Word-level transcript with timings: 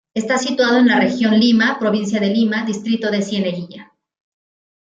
Está 0.15 0.39
situado 0.39 0.79
en 0.79 0.87
la 0.87 0.99
Región 0.99 1.39
Lima, 1.39 1.77
provincia 1.79 2.19
de 2.19 2.31
Lima, 2.33 2.63
Distrito 2.65 3.11
de 3.11 3.21
Cieneguilla. 3.21 3.93